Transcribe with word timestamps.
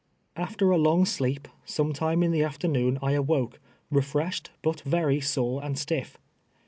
After 0.35 0.71
a 0.71 0.79
long 0.79 1.05
sleep, 1.05 1.47
sometime 1.63 2.23
in 2.23 2.31
tlie 2.31 2.43
afternoon 2.43 2.97
I 3.03 3.11
awoke, 3.11 3.59
refreshed, 3.91 4.49
but 4.63 4.81
very 4.81 5.21
sore 5.21 5.63
and 5.63 5.75
stitf. 5.75 6.15